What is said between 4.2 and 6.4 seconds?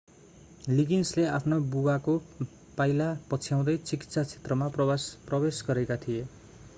क्षेत्रमा प्रवेश गरेका थिए